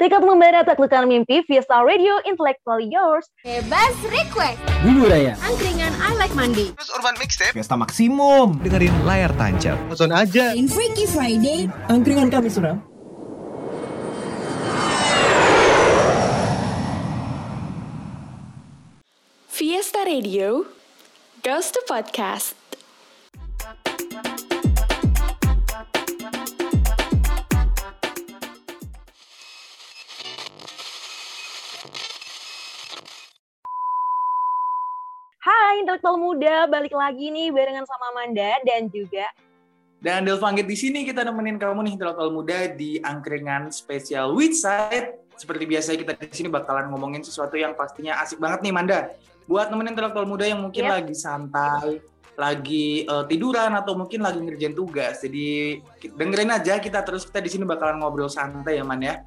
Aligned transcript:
Tiket 0.00 0.24
membara 0.24 0.64
taklukan 0.64 1.04
mimpi 1.04 1.44
via 1.44 1.60
Star 1.60 1.84
Radio 1.84 2.16
Intellectual 2.24 2.80
Yours. 2.80 3.28
Bebas 3.44 3.92
request. 4.08 4.56
Bulu 4.80 5.04
Raya. 5.04 5.36
Angkringan 5.44 5.92
I 5.92 6.16
Like 6.16 6.32
Mandi. 6.32 6.72
Terus 6.72 6.88
Urban 6.96 7.20
Mixtape. 7.20 7.52
Pesta 7.52 7.76
Maksimum. 7.76 8.56
Dengerin 8.64 8.96
layar 9.04 9.28
tancap. 9.36 9.76
Nonton 9.92 10.08
aja. 10.16 10.56
In 10.56 10.72
Freaky 10.72 11.04
Friday. 11.04 11.68
Angkringan 11.92 12.32
kami 12.32 12.48
suram. 12.48 12.80
Fiesta 19.52 20.00
Radio 20.08 20.64
goes 21.44 21.68
to 21.68 21.84
podcast. 21.84 22.59
Hai 35.70 35.86
intelektual 35.86 36.18
muda, 36.18 36.66
balik 36.66 36.90
lagi 36.90 37.30
nih 37.30 37.54
barengan 37.54 37.86
sama 37.86 38.10
Amanda 38.10 38.58
dan 38.66 38.90
juga 38.90 39.22
Dan 40.02 40.26
Del 40.26 40.34
Fanggit 40.34 40.66
di 40.66 40.74
sini 40.74 41.06
kita 41.06 41.22
nemenin 41.22 41.62
kamu 41.62 41.86
nih 41.86 41.92
intelektual 41.94 42.34
muda 42.34 42.74
di 42.74 42.98
angkringan 42.98 43.70
spesial 43.70 44.34
Witside. 44.34 45.30
Seperti 45.38 45.70
biasa 45.70 45.94
kita 45.94 46.18
di 46.18 46.34
sini 46.34 46.50
bakalan 46.50 46.90
ngomongin 46.90 47.22
sesuatu 47.22 47.54
yang 47.54 47.78
pastinya 47.78 48.18
asik 48.18 48.42
banget 48.42 48.66
nih 48.66 48.74
Manda. 48.74 49.14
Buat 49.46 49.70
nemenin 49.70 49.94
intelektual 49.94 50.26
muda 50.26 50.42
yang 50.42 50.58
mungkin 50.58 50.90
Yep. 50.90 50.90
lagi 50.90 51.14
santai, 51.14 52.02
lagi 52.34 53.06
eh, 53.06 53.24
tiduran 53.30 53.70
atau 53.70 53.94
mungkin 53.94 54.26
lagi 54.26 54.42
ngerjain 54.42 54.74
tugas. 54.74 55.22
Jadi 55.22 55.78
dengerin 56.02 56.50
aja 56.50 56.82
kita 56.82 56.98
terus 57.06 57.22
kita 57.30 57.38
di 57.38 57.46
sini 57.46 57.62
bakalan 57.62 58.02
ngobrol 58.02 58.26
santai 58.26 58.82
ya 58.82 58.82
Man 58.82 59.06
ya. 59.06 59.22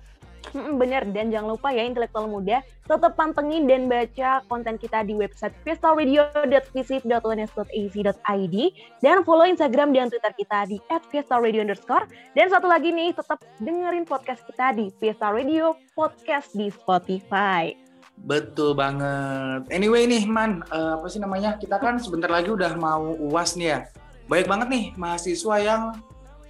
Bener 0.51 1.07
dan 1.15 1.31
jangan 1.31 1.55
lupa 1.55 1.71
ya 1.71 1.87
intelektual 1.87 2.27
muda 2.27 2.59
tetap 2.83 3.15
pantengin 3.15 3.63
dan 3.63 3.87
baca 3.87 4.43
konten 4.51 4.75
kita 4.75 5.07
di 5.07 5.15
website 5.15 5.55
fiestalradio.visit.uns.ac.id 5.63 8.57
dan 8.99 9.23
follow 9.23 9.47
Instagram 9.47 9.95
dan 9.95 10.11
Twitter 10.11 10.35
kita 10.35 10.67
di 10.67 10.83
@fiestalradio 11.07 11.63
underscore 11.63 12.03
dan 12.35 12.51
satu 12.51 12.67
lagi 12.67 12.91
nih 12.91 13.15
tetap 13.15 13.39
dengerin 13.63 14.03
podcast 14.03 14.43
kita 14.51 14.75
di 14.75 14.91
Fiesta 14.99 15.31
Radio 15.31 15.79
Podcast 15.95 16.51
di 16.51 16.67
Spotify. 16.67 17.83
Betul 18.13 18.77
banget. 18.77 19.65
Anyway 19.73 20.05
nih 20.05 20.29
Man, 20.29 20.61
eh, 20.69 20.91
apa 20.99 21.09
sih 21.09 21.17
namanya? 21.17 21.57
Kita 21.57 21.81
kan 21.81 21.97
sebentar 21.97 22.29
lagi 22.29 22.53
udah 22.53 22.77
mau 22.77 23.17
UAS 23.17 23.57
nih 23.57 23.67
ya. 23.73 23.79
Banyak 24.29 24.47
banget 24.47 24.67
nih 24.69 24.85
mahasiswa 24.95 25.55
yang 25.59 25.97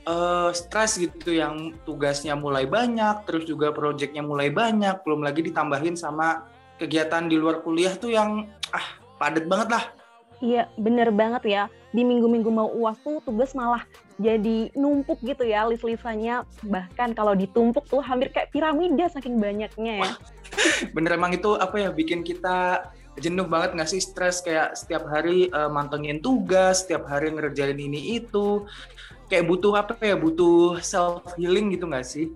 eh, 0.03 0.49
stres 0.53 0.99
gitu, 0.99 1.33
yang 1.33 1.75
tugasnya 1.87 2.35
mulai 2.35 2.67
banyak, 2.67 3.23
terus 3.27 3.47
juga 3.47 3.71
proyeknya 3.71 4.23
mulai 4.23 4.51
banyak, 4.51 5.03
belum 5.03 5.23
lagi 5.23 5.43
ditambahin 5.43 5.95
sama 5.95 6.47
kegiatan 6.81 7.29
di 7.29 7.37
luar 7.39 7.63
kuliah 7.63 7.93
tuh 7.95 8.11
yang 8.11 8.49
ah 8.73 8.87
padat 9.21 9.45
banget 9.47 9.69
lah. 9.71 9.85
Iya, 10.43 10.67
bener 10.75 11.07
banget 11.15 11.43
ya. 11.47 11.63
Di 11.95 12.03
minggu-minggu 12.03 12.51
mau 12.51 12.67
UAS 12.67 12.99
tuh 12.99 13.23
tugas 13.23 13.55
malah 13.55 13.87
jadi 14.19 14.67
numpuk 14.75 15.23
gitu 15.23 15.47
ya 15.47 15.63
list-listannya. 15.71 16.43
Bahkan 16.67 17.15
kalau 17.15 17.31
ditumpuk 17.31 17.87
tuh 17.87 18.03
hampir 18.03 18.27
kayak 18.27 18.51
piramida 18.51 19.07
saking 19.07 19.39
banyaknya 19.39 20.03
ya. 20.03 20.11
Bener 20.95 21.15
emang 21.15 21.31
itu 21.31 21.55
apa 21.55 21.79
ya 21.79 21.89
bikin 21.95 22.27
kita 22.27 22.91
jenuh 23.23 23.47
banget 23.47 23.77
nggak 23.77 23.87
sih 23.87 24.03
stres 24.03 24.43
kayak 24.43 24.75
setiap 24.75 25.07
hari 25.07 25.47
eh, 25.47 25.69
mantengin 25.71 26.19
tugas, 26.19 26.83
setiap 26.83 27.07
hari 27.07 27.31
ngerjain 27.31 27.79
ini 27.79 28.19
itu. 28.19 28.67
Kayak 29.33 29.49
butuh 29.49 29.73
apa 29.73 29.97
ya? 29.97 30.13
Butuh 30.13 30.77
self 30.85 31.25
healing 31.41 31.73
gitu 31.73 31.89
nggak 31.89 32.05
sih? 32.05 32.29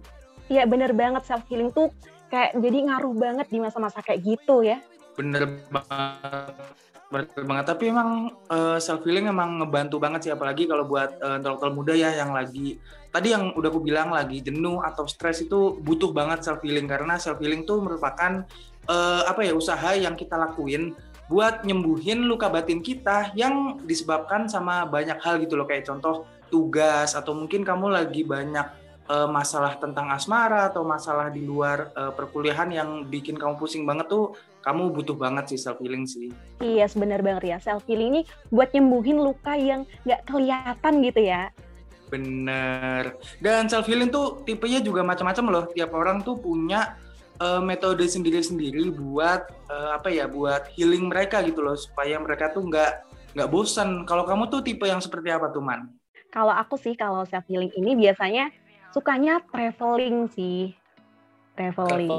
Iya, 0.50 0.66
bener 0.66 0.98
banget 0.98 1.30
self-healing 1.30 1.70
tuh 1.70 1.94
kayak 2.34 2.58
jadi 2.58 2.90
ngaruh 2.90 3.14
banget 3.14 3.46
di 3.54 3.62
masa-masa 3.62 4.02
kayak 4.02 4.26
gitu 4.26 4.66
ya. 4.66 4.82
Bener 5.14 5.46
banget. 5.70 6.58
Bener 7.14 7.44
banget. 7.46 7.66
Tapi 7.70 7.94
emang 7.94 8.34
self 8.82 9.06
healing 9.06 9.30
emang 9.30 9.62
ngebantu 9.62 10.02
banget 10.02 10.26
sih 10.26 10.34
apalagi 10.34 10.66
kalau 10.66 10.90
buat 10.90 11.22
eh, 11.22 11.38
intelektual 11.38 11.78
muda 11.78 11.94
ya 11.94 12.18
yang 12.18 12.34
lagi 12.34 12.82
tadi 13.14 13.34
yang 13.34 13.54
udah 13.54 13.70
aku 13.70 13.82
bilang 13.82 14.10
lagi 14.10 14.42
jenuh 14.42 14.82
atau 14.82 15.06
stres 15.06 15.42
itu 15.46 15.78
butuh 15.82 16.12
banget 16.12 16.44
self 16.46 16.62
healing 16.66 16.90
karena 16.90 17.22
self 17.22 17.38
healing 17.38 17.62
tuh 17.64 17.78
merupakan 17.80 18.42
eh, 18.90 19.22
apa 19.26 19.42
ya 19.46 19.54
usaha 19.54 19.94
yang 19.94 20.18
kita 20.18 20.34
lakuin 20.34 20.98
buat 21.28 21.68
nyembuhin 21.68 22.24
luka 22.24 22.48
batin 22.48 22.80
kita 22.80 23.36
yang 23.36 23.84
disebabkan 23.84 24.48
sama 24.48 24.88
banyak 24.88 25.20
hal 25.20 25.44
gitu 25.44 25.60
loh 25.60 25.68
kayak 25.68 25.84
contoh 25.84 26.24
tugas 26.48 27.14
atau 27.14 27.36
mungkin 27.36 27.64
kamu 27.64 27.92
lagi 27.92 28.24
banyak 28.24 28.68
eh, 29.08 29.30
masalah 29.30 29.80
tentang 29.80 30.12
asmara 30.12 30.72
atau 30.72 30.84
masalah 30.84 31.32
di 31.32 31.44
luar 31.44 31.92
eh, 31.96 32.12
perkuliahan 32.16 32.70
yang 32.72 32.90
bikin 33.08 33.40
kamu 33.40 33.56
pusing 33.60 33.88
banget 33.88 34.12
tuh 34.12 34.36
kamu 34.68 34.92
butuh 34.92 35.16
banget 35.16 35.56
sih 35.56 35.60
self 35.64 35.80
healing 35.80 36.04
sih. 36.04 36.28
Iya, 36.60 36.92
bener 36.92 37.24
banget 37.24 37.56
ya. 37.56 37.58
Self-healing 37.64 38.10
ini 38.12 38.22
buat 38.52 38.76
nyembuhin 38.76 39.16
luka 39.16 39.56
yang 39.56 39.88
nggak 40.04 40.28
kelihatan 40.28 40.94
gitu 41.08 41.22
ya. 41.24 41.56
Bener. 42.12 43.16
Dan 43.40 43.72
self 43.72 43.88
healing 43.88 44.12
tuh 44.12 44.44
tipenya 44.44 44.84
juga 44.84 45.08
macam-macam 45.08 45.46
loh. 45.48 45.64
Tiap 45.72 45.96
orang 45.96 46.20
tuh 46.20 46.36
punya 46.36 47.00
eh, 47.40 47.64
metode 47.64 48.04
sendiri-sendiri 48.04 48.92
buat 48.92 49.48
eh, 49.72 49.90
apa 49.96 50.12
ya, 50.12 50.28
buat 50.28 50.68
healing 50.76 51.08
mereka 51.08 51.40
gitu 51.48 51.64
loh, 51.64 51.80
supaya 51.80 52.20
mereka 52.20 52.52
tuh 52.52 52.68
nggak 52.68 52.92
nggak 53.40 53.48
bosan. 53.48 54.04
Kalau 54.04 54.28
kamu 54.28 54.52
tuh 54.52 54.60
tipe 54.68 54.84
yang 54.84 55.00
seperti 55.00 55.32
apa 55.32 55.48
tuh 55.48 55.64
man? 55.64 55.88
Kalau 56.38 56.54
aku 56.54 56.78
sih, 56.78 56.94
kalau 56.94 57.26
self-healing 57.26 57.74
ini 57.74 57.98
biasanya 57.98 58.54
sukanya 58.94 59.42
traveling 59.50 60.30
sih. 60.30 60.70
Traveling. 61.58 62.14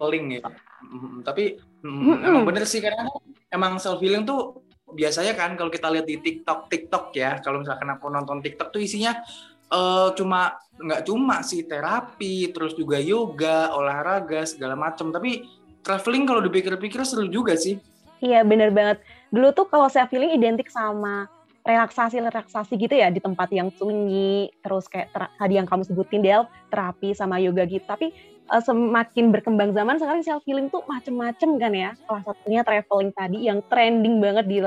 Traveling 0.00 0.40
ya. 0.40 0.48
Mm, 0.88 1.20
tapi 1.20 1.60
mm, 1.84 2.24
emang 2.32 2.48
bener 2.48 2.64
sih 2.64 2.80
karena 2.80 3.04
emang 3.52 3.76
self 3.76 4.00
healing 4.00 4.24
tuh 4.24 4.64
biasanya 4.96 5.36
kan 5.36 5.52
kalau 5.60 5.68
kita 5.68 5.92
lihat 5.92 6.08
di 6.08 6.16
TikTok 6.16 6.72
TikTok 6.72 7.12
ya, 7.12 7.44
kalau 7.44 7.60
misalkan 7.60 7.92
aku 7.92 8.08
nonton 8.08 8.40
TikTok 8.40 8.72
tuh 8.72 8.80
isinya 8.80 9.20
eh, 9.68 10.08
cuma 10.16 10.56
nggak 10.80 11.04
cuma 11.04 11.44
sih 11.44 11.68
terapi, 11.68 12.56
terus 12.56 12.72
juga 12.72 13.04
yoga, 13.04 13.76
olahraga 13.76 14.48
segala 14.48 14.80
macam. 14.80 15.12
Tapi 15.12 15.44
traveling 15.84 16.24
kalau 16.24 16.40
dipikir-pikir 16.40 17.04
seru 17.04 17.28
juga 17.28 17.52
sih. 17.60 17.76
Iya, 18.24 18.48
bener 18.48 18.72
banget. 18.72 19.04
Dulu 19.28 19.52
tuh 19.52 19.68
kalau 19.68 19.92
self-healing 19.92 20.40
identik 20.40 20.72
sama 20.72 21.28
relaksasi-relaksasi 21.62 22.74
gitu 22.74 22.94
ya 22.98 23.08
di 23.14 23.22
tempat 23.22 23.48
yang 23.54 23.70
sunyi, 23.70 24.50
terus 24.62 24.90
kayak 24.90 25.14
ter- 25.14 25.34
tadi 25.38 25.54
yang 25.58 25.66
kamu 25.66 25.86
sebutin 25.86 26.20
Del, 26.22 26.42
terapi 26.68 27.14
sama 27.14 27.38
yoga 27.38 27.62
gitu. 27.70 27.86
Tapi 27.86 28.10
eh, 28.50 28.62
semakin 28.62 29.30
berkembang 29.30 29.70
zaman 29.70 30.02
sekarang 30.02 30.22
self-healing 30.26 30.68
tuh 30.74 30.82
macem-macem 30.90 31.50
kan 31.62 31.72
ya. 31.72 31.90
Salah 32.06 32.22
satunya 32.26 32.60
traveling 32.66 33.10
tadi 33.14 33.38
yang 33.46 33.58
trending 33.70 34.18
banget 34.18 34.44
di 34.50 34.58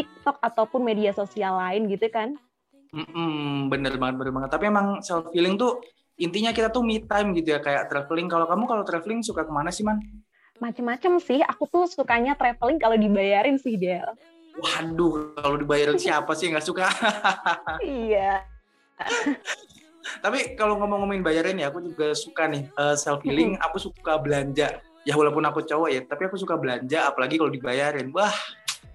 TikTok 0.00 0.40
ataupun 0.40 0.80
media 0.80 1.12
sosial 1.12 1.60
lain 1.60 1.90
gitu 1.92 2.08
kan. 2.08 2.32
Mm-mm, 2.90 3.70
bener 3.70 3.94
banget, 4.00 4.16
bener 4.18 4.32
banget. 4.34 4.50
Tapi 4.50 4.64
emang 4.66 4.86
self 5.04 5.30
healing 5.30 5.54
tuh 5.60 5.78
intinya 6.18 6.50
kita 6.50 6.72
tuh 6.72 6.82
me 6.82 7.04
time 7.04 7.36
gitu 7.36 7.54
ya 7.54 7.60
kayak 7.60 7.92
traveling. 7.92 8.26
Kalau 8.32 8.48
kamu 8.48 8.64
kalau 8.64 8.84
traveling 8.88 9.20
suka 9.22 9.44
ke 9.44 9.52
mana 9.52 9.68
sih 9.68 9.84
man? 9.84 10.00
Macem-macem 10.60 11.20
sih, 11.24 11.40
aku 11.40 11.64
tuh 11.68 11.84
sukanya 11.88 12.36
traveling 12.36 12.76
kalau 12.76 12.96
dibayarin 12.96 13.56
sih 13.56 13.76
Del. 13.80 14.08
Waduh, 14.58 15.36
kalau 15.38 15.56
dibayarin 15.60 16.00
siapa 16.02 16.32
sih 16.34 16.50
nggak 16.50 16.66
suka? 16.66 16.86
Iya. 17.84 18.44
Tapi 20.20 20.58
kalau 20.58 20.76
ngomong-ngomongin 20.76 21.24
bayarin 21.24 21.56
ya, 21.60 21.72
aku 21.72 21.80
juga 21.80 22.12
suka 22.12 22.50
nih 22.50 22.68
self 22.98 23.22
healing. 23.24 23.56
Aku 23.62 23.78
suka 23.80 24.20
belanja. 24.20 24.82
Ya 25.08 25.14
walaupun 25.16 25.40
aku 25.48 25.64
cowok 25.64 25.88
ya, 25.88 26.00
tapi 26.04 26.28
aku 26.28 26.36
suka 26.36 26.60
belanja. 26.60 27.08
Apalagi 27.08 27.40
kalau 27.40 27.48
dibayarin. 27.48 28.12
Wah, 28.12 28.34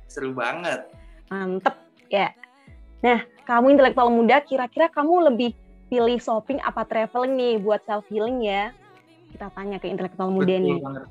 seru 0.05 0.37
banget. 0.37 0.85
Mantep 1.33 1.73
ya. 2.13 2.29
Nah, 3.01 3.25
kamu 3.49 3.73
intelektual 3.73 4.13
muda, 4.13 4.41
kira-kira 4.45 4.85
kamu 4.93 5.33
lebih 5.33 5.57
pilih 5.89 6.17
shopping 6.21 6.61
apa 6.61 6.85
traveling 6.85 7.33
nih 7.33 7.53
buat 7.61 7.81
self 7.89 8.05
healing 8.13 8.45
ya? 8.45 8.69
Kita 9.33 9.49
tanya 9.53 9.81
ke 9.81 9.89
intelektual 9.89 10.29
muda 10.29 10.53
Betul 10.53 10.61
nih. 10.61 10.77
banget. 10.81 11.05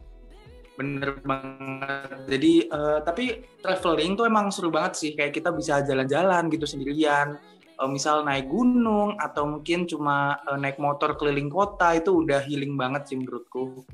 Bener 0.74 1.22
banget. 1.22 2.08
Jadi 2.26 2.52
eh, 2.66 2.98
tapi 3.06 3.24
traveling 3.62 4.18
tuh 4.18 4.26
emang 4.26 4.50
seru 4.50 4.74
banget 4.74 4.92
sih. 4.98 5.10
Kayak 5.14 5.38
kita 5.38 5.50
bisa 5.54 5.80
jalan-jalan 5.86 6.50
gitu 6.50 6.66
sendirian. 6.66 7.38
Eh, 7.74 7.88
misal 7.90 8.22
naik 8.26 8.50
gunung 8.50 9.14
atau 9.18 9.46
mungkin 9.46 9.86
cuma 9.86 10.38
eh, 10.50 10.58
naik 10.58 10.78
motor 10.82 11.14
keliling 11.14 11.50
kota 11.50 11.94
itu 11.94 12.22
udah 12.26 12.42
healing 12.42 12.74
banget 12.74 13.06
sih 13.10 13.16
menurutku. 13.18 13.86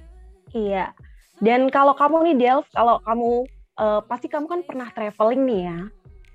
Iya. 0.56 0.92
Dan 1.40 1.72
kalau 1.72 1.96
kamu 1.96 2.32
nih 2.32 2.36
Del, 2.36 2.58
kalau 2.72 3.00
kamu 3.04 3.48
eh, 3.80 4.00
pasti 4.04 4.28
kamu 4.28 4.46
kan 4.48 4.60
pernah 4.64 4.88
traveling 4.92 5.42
nih 5.48 5.62
ya. 5.68 5.78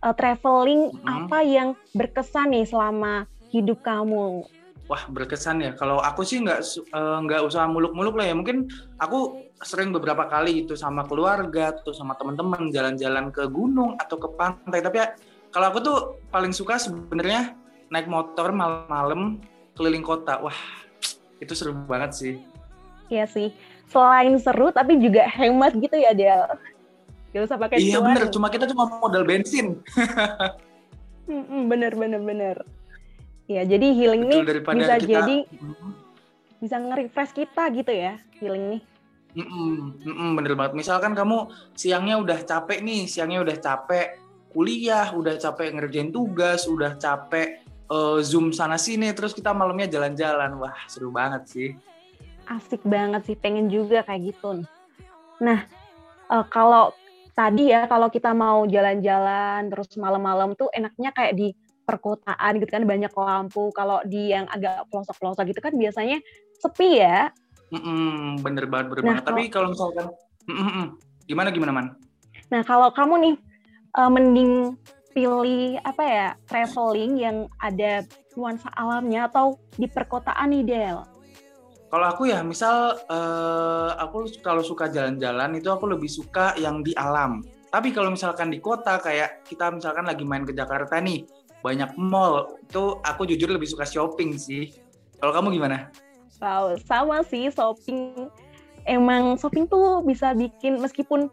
Eh, 0.06 0.16
traveling 0.18 0.94
Mhm. 0.94 1.06
apa 1.10 1.40
yang 1.42 1.70
berkesan 1.94 2.54
nih 2.54 2.66
selama 2.70 3.26
hidup 3.50 3.82
kamu? 3.82 4.46
Wah 4.86 5.02
berkesan 5.10 5.66
ya. 5.66 5.72
Kalau 5.74 5.98
aku 5.98 6.22
sih 6.22 6.46
nggak 6.46 6.60
eh, 6.94 7.18
nggak 7.26 7.42
usah 7.42 7.66
muluk-muluk 7.66 8.14
lah 8.18 8.30
ya. 8.30 8.36
Mungkin 8.38 8.70
aku 9.02 9.50
sering 9.66 9.90
beberapa 9.90 10.30
kali 10.30 10.66
itu 10.66 10.78
sama 10.78 11.06
keluarga, 11.10 11.74
tuh 11.82 11.96
sama 11.96 12.14
teman-teman 12.14 12.70
jalan-jalan 12.70 13.34
ke 13.34 13.50
gunung 13.50 13.98
atau 13.98 14.22
ke 14.22 14.30
pantai. 14.38 14.80
Tapi 14.86 14.98
ya, 15.02 15.08
kalau 15.50 15.66
aku 15.74 15.80
tuh 15.82 15.98
paling 16.30 16.54
suka 16.54 16.78
sebenarnya 16.78 17.58
naik 17.90 18.06
motor 18.06 18.54
malam-malam 18.54 19.42
keliling 19.74 20.06
kota. 20.06 20.38
Wah 20.38 20.60
itu 21.42 21.54
seru 21.58 21.74
banget 21.90 22.12
sih. 22.14 22.34
Iya 23.10 23.26
sih. 23.26 23.50
Selain 23.90 24.34
seru 24.38 24.70
tapi 24.70 24.98
juga 25.02 25.26
hemat 25.30 25.74
gitu 25.78 25.98
ya 25.98 26.14
Del. 26.14 26.46
Gak 27.34 27.52
usah 27.52 27.58
pakai 27.60 27.84
Iya 27.84 28.00
bener, 28.00 28.32
cuma 28.32 28.48
kita 28.48 28.64
cuma 28.70 28.88
modal 28.88 29.28
bensin. 29.28 29.76
Bener 31.66 31.98
bener 31.98 32.22
bener. 32.22 32.58
Iya 33.46 33.62
jadi 33.62 33.88
healing 33.94 34.24
nih 34.26 34.42
Betul 34.42 34.78
bisa 34.82 34.94
kita 34.98 35.10
jadi 35.22 35.38
bisa 36.58 36.76
nge-refresh 36.82 37.34
kita 37.38 37.64
gitu 37.78 37.94
ya 37.94 38.18
healing 38.42 38.66
nih. 38.78 38.82
Mm-mm, 39.36 40.00
mm-mm, 40.00 40.30
bener 40.40 40.56
banget. 40.56 40.74
Misalkan 40.80 41.12
kamu 41.12 41.52
siangnya 41.76 42.16
udah 42.24 42.40
capek 42.48 42.80
nih, 42.80 43.04
siangnya 43.04 43.44
udah 43.44 43.58
capek 43.60 44.16
kuliah, 44.56 45.12
udah 45.12 45.36
capek 45.36 45.76
ngerjain 45.76 46.10
tugas, 46.16 46.64
udah 46.72 46.96
capek 46.96 47.60
eh, 47.68 48.20
zoom 48.24 48.56
sana 48.56 48.80
sini, 48.80 49.12
terus 49.12 49.36
kita 49.36 49.52
malamnya 49.52 49.92
jalan-jalan. 49.92 50.56
Wah 50.56 50.80
seru 50.88 51.12
banget 51.12 51.44
sih. 51.52 51.70
Asik 52.48 52.82
banget 52.88 53.28
sih 53.28 53.36
pengen 53.36 53.68
juga 53.68 54.08
kayak 54.08 54.34
gitu. 54.34 54.64
Nah 55.44 55.68
eh, 56.32 56.46
kalau 56.48 56.96
tadi 57.36 57.76
ya 57.76 57.84
kalau 57.92 58.08
kita 58.08 58.32
mau 58.32 58.64
jalan-jalan 58.64 59.68
terus 59.68 59.92
malam-malam 60.00 60.56
tuh 60.56 60.72
enaknya 60.72 61.12
kayak 61.12 61.36
di 61.36 61.52
perkotaan 61.86 62.58
gitu 62.60 62.70
kan 62.74 62.84
banyak 62.84 63.14
lampu. 63.14 63.70
Kalau 63.72 64.02
di 64.04 64.34
yang 64.34 64.50
agak 64.50 64.90
pelosok-pelosok 64.90 65.46
gitu 65.54 65.62
kan 65.62 65.74
biasanya 65.78 66.18
sepi 66.60 67.00
ya. 67.00 67.30
Mm-mm, 67.74 68.42
bener 68.42 68.66
banget, 68.70 68.94
bener 68.94 69.02
Nah, 69.02 69.10
banget. 69.18 69.26
Tapi 69.30 69.44
kalau 69.54 69.68
misalkan, 69.74 70.06
mm-mm, 70.50 70.86
gimana 71.30 71.50
gimana 71.54 71.72
man? 71.72 71.88
Nah, 72.50 72.62
kalau 72.66 72.90
kamu 72.94 73.14
nih 73.22 73.36
eh, 73.98 74.10
mending 74.12 74.52
pilih 75.16 75.80
apa 75.88 76.04
ya 76.04 76.28
traveling 76.44 77.16
yang 77.16 77.38
ada 77.64 78.04
nuansa 78.36 78.68
alamnya 78.76 79.32
atau 79.32 79.56
di 79.80 79.88
perkotaan 79.88 80.52
nih 80.52 80.64
Del? 80.68 81.00
Kalau 81.88 82.06
aku 82.12 82.28
ya, 82.28 82.44
misal 82.44 83.00
eh, 83.08 83.90
aku 83.96 84.28
kalau 84.44 84.60
suka 84.60 84.92
jalan-jalan 84.92 85.56
itu 85.56 85.72
aku 85.72 85.88
lebih 85.88 86.12
suka 86.12 86.54
yang 86.60 86.84
di 86.84 86.92
alam. 86.98 87.40
Tapi 87.72 87.92
kalau 87.92 88.12
misalkan 88.12 88.52
di 88.52 88.64
kota 88.64 89.00
kayak 89.04 89.44
kita 89.44 89.68
misalkan 89.68 90.08
lagi 90.08 90.24
main 90.24 90.48
ke 90.48 90.56
Jakarta 90.56 91.00
nih, 91.00 91.28
banyak 91.66 91.90
mall, 91.98 92.62
itu 92.62 93.02
aku 93.02 93.26
jujur 93.26 93.50
lebih 93.50 93.66
suka 93.66 93.90
shopping 93.90 94.38
sih. 94.38 94.70
Kalau 95.18 95.34
kamu 95.34 95.58
gimana? 95.58 95.90
Wow, 96.38 96.78
sama 96.86 97.26
sih 97.26 97.50
shopping. 97.50 98.30
Emang 98.86 99.34
shopping 99.42 99.66
tuh 99.66 100.06
bisa 100.06 100.38
bikin 100.38 100.78
meskipun 100.78 101.26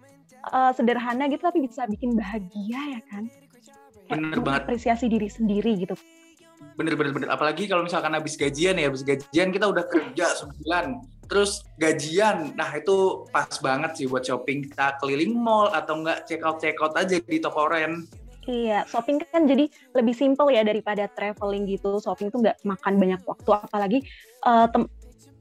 eh, 0.48 0.72
sederhana 0.72 1.28
gitu 1.28 1.44
tapi 1.44 1.68
bisa 1.68 1.84
bikin 1.84 2.16
bahagia 2.16 2.80
ya 2.96 3.00
kan? 3.12 3.28
Bener 4.08 4.40
banget. 4.40 4.64
Apresiasi 4.64 5.12
diri 5.12 5.28
sendiri 5.28 5.76
gitu. 5.76 5.92
Bener 6.78 6.96
bener 6.96 7.12
bener. 7.12 7.28
Apalagi 7.28 7.68
kalau 7.68 7.84
misalkan 7.84 8.16
habis 8.16 8.38
gajian 8.38 8.80
ya, 8.80 8.88
habis 8.88 9.04
gajian 9.04 9.52
kita 9.52 9.68
udah 9.68 9.84
kerja 9.84 10.32
sebulan. 10.40 11.04
Terus 11.28 11.64
gajian, 11.80 12.52
nah 12.56 12.68
itu 12.76 13.24
pas 13.32 13.48
banget 13.60 14.00
sih 14.00 14.06
buat 14.08 14.24
shopping. 14.24 14.68
Kita 14.72 14.96
keliling 15.00 15.36
mall 15.36 15.72
atau 15.72 16.00
enggak 16.00 16.24
check 16.24 16.40
out 16.44 16.60
check 16.60 16.76
out 16.80 16.96
aja 16.96 17.20
di 17.20 17.38
toko 17.40 17.68
oren. 17.68 18.08
Iya, 18.42 18.82
shopping 18.90 19.22
kan 19.22 19.46
jadi 19.46 19.70
lebih 19.94 20.14
simpel 20.18 20.50
ya 20.50 20.66
daripada 20.66 21.06
traveling 21.14 21.62
gitu. 21.70 22.02
Shopping 22.02 22.34
tuh 22.34 22.42
nggak 22.42 22.58
makan 22.66 22.98
banyak 22.98 23.20
waktu, 23.22 23.50
apalagi 23.54 23.98
tem- 24.42 24.90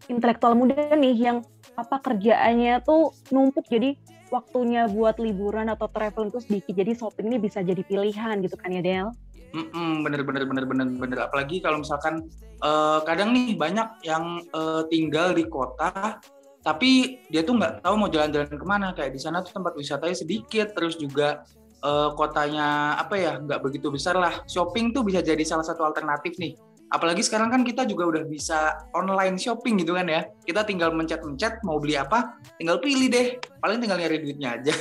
intelektual 0.06 0.54
muda 0.54 0.94
nih 0.94 1.18
yang 1.18 1.38
apa 1.74 1.98
kerjaannya 2.04 2.84
tuh 2.86 3.16
numpuk, 3.34 3.66
jadi 3.66 3.98
waktunya 4.32 4.88
buat 4.88 5.20
liburan 5.20 5.68
atau 5.74 5.90
traveling 5.92 6.32
tuh 6.32 6.40
sedikit. 6.46 6.78
Jadi 6.78 6.96
shopping 6.96 7.28
ini 7.34 7.38
bisa 7.42 7.60
jadi 7.66 7.82
pilihan 7.84 8.40
gitu 8.40 8.56
kan 8.56 8.72
ya 8.72 8.82
Del? 8.86 9.08
Mm-mm, 9.52 10.08
bener 10.08 10.24
bener 10.24 10.48
bener 10.48 10.64
bener 10.64 10.88
bener. 10.96 11.20
Apalagi 11.28 11.60
kalau 11.60 11.84
misalkan 11.84 12.24
eh, 12.64 13.00
kadang 13.04 13.36
nih 13.36 13.60
banyak 13.60 13.88
yang 14.08 14.40
eh, 14.46 14.82
tinggal 14.88 15.36
di 15.36 15.44
kota, 15.50 16.22
tapi 16.64 17.20
dia 17.28 17.44
tuh 17.44 17.60
nggak 17.60 17.84
tahu 17.84 17.94
mau 18.00 18.08
jalan-jalan 18.08 18.56
ke 18.56 18.66
mana. 18.66 18.96
Kayak 18.96 19.12
di 19.12 19.20
sana 19.20 19.44
tuh 19.44 19.52
tempat 19.52 19.76
wisatanya 19.76 20.16
sedikit, 20.16 20.72
terus 20.72 20.96
juga 20.96 21.44
eh, 21.82 22.10
kotanya 22.16 22.96
apa 22.98 23.16
ya 23.18 23.38
nggak 23.42 23.62
begitu 23.62 23.90
besar 23.90 24.18
lah. 24.18 24.46
Shopping 24.46 24.94
tuh 24.94 25.02
bisa 25.06 25.20
jadi 25.22 25.42
salah 25.42 25.66
satu 25.66 25.86
alternatif 25.86 26.38
nih. 26.38 26.54
Apalagi 26.92 27.24
sekarang 27.24 27.48
kan 27.48 27.64
kita 27.64 27.88
juga 27.88 28.04
udah 28.12 28.24
bisa 28.28 28.76
online 28.92 29.40
shopping 29.40 29.80
gitu 29.80 29.96
kan 29.96 30.12
ya. 30.12 30.28
Kita 30.44 30.68
tinggal 30.68 30.92
mencet-mencet 30.92 31.64
mau 31.64 31.80
beli 31.80 31.96
apa, 31.96 32.36
tinggal 32.60 32.84
pilih 32.84 33.08
deh. 33.08 33.40
Paling 33.64 33.80
tinggal 33.80 33.96
nyari 33.96 34.20
duitnya 34.20 34.60
aja. 34.60 34.74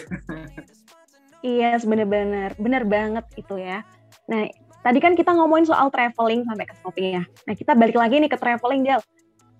Iya, 1.40 1.80
bener-bener, 1.80 2.52
bener 2.60 2.84
banget 2.84 3.24
itu 3.32 3.56
ya. 3.56 3.80
Nah, 4.28 4.44
tadi 4.84 5.00
kan 5.00 5.16
kita 5.16 5.32
ngomongin 5.32 5.72
soal 5.72 5.88
traveling 5.88 6.44
sampai 6.44 6.68
ke 6.68 6.76
shopping 6.84 7.16
ya. 7.16 7.24
Nah, 7.48 7.54
kita 7.56 7.72
balik 7.72 7.96
lagi 7.96 8.20
nih 8.20 8.28
ke 8.28 8.36
traveling 8.36 8.84
Del. 8.84 9.00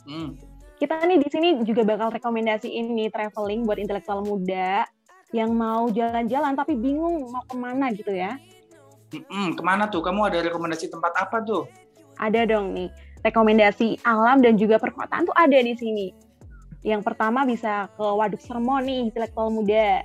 Hmm. 0.05 0.37
kita 0.81 0.97
nih 1.05 1.21
di 1.21 1.29
sini 1.29 1.49
juga 1.61 1.85
bakal 1.85 2.09
rekomendasiin 2.09 2.97
nih 2.97 3.13
traveling 3.13 3.69
buat 3.69 3.77
intelektual 3.77 4.25
muda 4.25 4.89
yang 5.31 5.55
mau 5.55 5.87
jalan-jalan 5.89 6.59
tapi 6.59 6.75
bingung 6.75 7.31
mau 7.31 7.43
ke 7.47 7.55
mana 7.55 7.95
gitu 7.95 8.11
ya. 8.11 8.35
Mm-mm, 9.11 9.59
ke 9.59 9.63
mana 9.63 9.91
tuh? 9.91 10.03
Kamu 10.03 10.27
ada 10.31 10.39
rekomendasi 10.43 10.91
tempat 10.91 11.15
apa 11.19 11.43
tuh? 11.43 11.67
Ada 12.19 12.47
dong 12.47 12.75
nih 12.75 12.91
rekomendasi 13.21 14.01
alam 14.07 14.41
dan 14.41 14.57
juga 14.57 14.81
perkotaan 14.81 15.29
tuh 15.29 15.37
ada 15.37 15.59
di 15.61 15.75
sini. 15.77 16.15
Yang 16.81 17.13
pertama 17.13 17.45
bisa 17.45 17.93
ke 17.93 18.05
Waduk 18.05 18.41
Sermon 18.41 18.81
nih 18.87 19.11
intelektual 19.11 19.53
muda. 19.53 20.01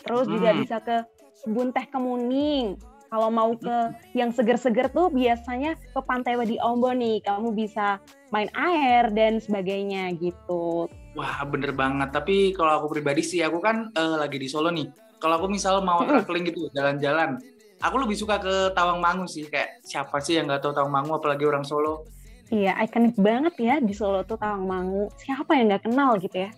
Terus 0.00 0.26
juga 0.30 0.54
Hmm. 0.54 0.60
bisa 0.62 0.76
ke 0.78 0.96
Kebun 1.44 1.72
Teh 1.72 1.86
Kemuning. 1.88 2.78
Kalau 3.10 3.26
mau 3.26 3.50
ke 3.58 3.76
yang 4.14 4.30
seger-seger 4.30 4.86
tuh 4.94 5.10
biasanya 5.10 5.74
ke 5.74 5.98
Pantai 5.98 6.38
Wadi 6.38 6.62
Ombo 6.62 6.94
nih. 6.94 7.18
Kamu 7.26 7.50
bisa 7.50 7.98
main 8.30 8.46
air 8.54 9.10
dan 9.10 9.42
sebagainya 9.42 10.14
gitu. 10.14 10.86
Wah 11.18 11.42
bener 11.42 11.74
banget. 11.74 12.14
Tapi 12.14 12.54
kalau 12.54 12.78
aku 12.78 12.94
pribadi 12.94 13.26
sih, 13.26 13.42
aku 13.42 13.58
kan 13.58 13.90
eh, 13.90 14.14
lagi 14.14 14.38
di 14.38 14.46
Solo 14.46 14.70
nih. 14.70 14.86
Kalau 15.18 15.42
aku 15.42 15.50
misal 15.50 15.82
mau 15.82 16.06
traveling 16.06 16.54
gitu, 16.54 16.70
jalan-jalan, 16.70 17.34
aku 17.82 17.96
lebih 17.98 18.14
suka 18.14 18.38
ke 18.38 18.70
Tawangmangu 18.78 19.26
sih. 19.26 19.42
Kayak 19.50 19.82
siapa 19.82 20.22
sih 20.22 20.38
yang 20.38 20.46
nggak 20.46 20.62
tahu 20.62 20.72
Tawangmangu, 20.72 21.18
apalagi 21.18 21.42
orang 21.44 21.66
Solo. 21.66 22.06
Iya, 22.54 22.78
ikonik 22.86 23.18
banget 23.18 23.54
ya 23.58 23.74
di 23.82 23.90
Solo 23.90 24.22
tuh 24.22 24.38
Tawangmangu. 24.38 25.10
Siapa 25.18 25.50
yang 25.58 25.74
nggak 25.74 25.90
kenal 25.90 26.14
gitu 26.22 26.46
ya? 26.46 26.50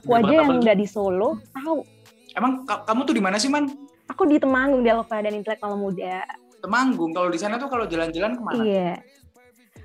Aku 0.00 0.16
Bener 0.16 0.32
aja 0.32 0.34
yang 0.48 0.64
udah 0.64 0.76
di 0.80 0.86
Solo 0.88 1.36
tahu. 1.52 1.84
Emang 2.32 2.64
ka- 2.64 2.88
kamu 2.88 3.00
tuh 3.04 3.14
di 3.14 3.20
mana 3.20 3.36
sih 3.36 3.52
man? 3.52 3.68
Aku 4.10 4.26
di 4.26 4.42
Temanggung 4.42 4.82
di 4.82 4.90
Alfa 4.90 5.22
dan 5.22 5.38
Intelektual 5.38 5.78
Muda. 5.78 6.26
Temanggung. 6.58 7.14
Kalau 7.14 7.30
di 7.30 7.38
sana 7.38 7.56
tuh 7.62 7.70
kalau 7.70 7.86
jalan-jalan 7.86 8.34
ke 8.34 8.42
mana? 8.42 8.62
Iya. 8.66 8.92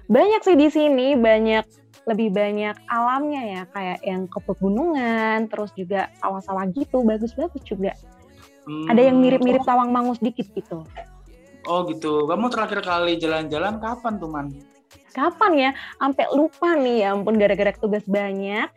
Banyak 0.10 0.42
sih 0.42 0.57
di 0.57 0.68
sini, 0.74 1.13
banyak 1.13 1.66
lebih 2.06 2.30
banyak 2.33 2.77
alamnya 2.86 3.42
ya, 3.42 3.62
kayak 3.74 4.00
yang 4.06 4.30
ke 4.30 4.38
pegunungan, 4.45 5.50
terus 5.50 5.74
juga 5.74 6.13
sawah-sawah 6.22 6.69
gitu, 6.73 7.02
bagus-bagus 7.02 7.61
juga. 7.66 7.97
Hmm, 8.66 8.90
Ada 8.90 9.09
yang 9.09 9.18
mirip-mirip 9.21 9.66
Tawangmangu 9.66 10.14
sedikit 10.18 10.45
gitu. 10.54 10.85
Oh 11.66 11.85
gitu. 11.90 12.30
Kamu 12.30 12.50
terakhir 12.54 12.85
kali 12.85 13.18
jalan-jalan 13.18 13.81
kapan 13.81 14.14
tuh 14.21 14.30
man? 14.30 14.54
Kapan 15.14 15.52
ya? 15.57 15.71
Sampai 15.97 16.26
lupa 16.33 16.78
nih, 16.78 17.06
ya 17.06 17.18
ampun 17.18 17.42
gara-gara 17.42 17.73
tugas 17.73 18.06
banyak. 18.06 18.69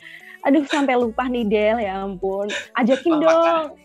Aduh, 0.49 0.65
sampai 0.65 0.97
lupa 0.97 1.29
nih 1.29 1.45
Del, 1.45 1.77
ya 1.85 2.01
ampun. 2.05 2.49
Ajakin 2.77 3.21
dong. 3.21 3.77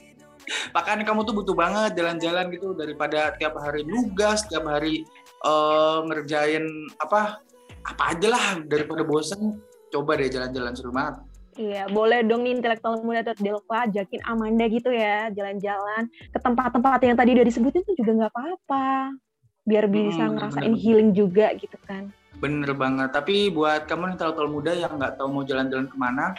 Makanya 0.71 1.03
kamu 1.03 1.23
tuh 1.23 1.35
butuh 1.35 1.55
banget 1.55 1.95
jalan-jalan 1.95 2.50
gitu 2.51 2.73
daripada 2.73 3.31
tiap 3.35 3.55
hari 3.57 3.83
nugas, 3.83 4.43
tiap 4.47 4.65
hari 4.65 5.03
eh, 5.43 5.97
ngerjain 6.07 6.65
apa 7.00 7.39
apa 7.83 8.03
aja 8.15 8.27
lah 8.31 8.45
daripada 8.63 9.03
bosen. 9.03 9.59
Coba 9.91 10.17
deh 10.17 10.25
jalan-jalan 10.25 10.73
seru 10.73 10.89
banget. 10.89 11.21
Iya, 11.53 11.85
boleh 11.85 12.25
dong 12.25 12.41
nih 12.41 12.57
intelektual 12.57 12.97
muda 13.05 13.21
atau 13.21 13.38
Delva 13.38 13.85
ajakin 13.85 14.25
Amanda 14.25 14.65
gitu 14.65 14.89
ya, 14.89 15.29
jalan-jalan 15.29 16.09
ke 16.33 16.39
tempat-tempat 16.41 16.97
yang 17.05 17.13
tadi 17.13 17.38
udah 17.38 17.45
disebutin 17.45 17.85
tuh 17.85 17.93
juga 17.93 18.12
nggak 18.25 18.31
apa-apa. 18.33 19.13
Biar 19.62 19.85
bisa 19.85 20.25
Hmm, 20.25 20.33
ngerasain 20.33 20.73
bener. 20.73 20.81
healing 20.81 21.09
juga 21.13 21.53
gitu 21.53 21.77
kan. 21.85 22.09
Bener 22.41 22.73
banget. 22.73 23.13
Tapi 23.13 23.53
buat 23.53 23.85
kamu 23.85 24.17
intelektual 24.17 24.50
muda 24.50 24.73
yang 24.73 24.97
nggak 24.97 25.13
tahu 25.15 25.29
mau 25.29 25.45
jalan-jalan 25.45 25.85
ke 25.85 25.93
mana, 25.93 26.33